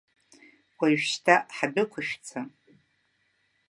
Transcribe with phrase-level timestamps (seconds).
[0.79, 2.41] Уажәшьҭа ҳдәықәышәҵа.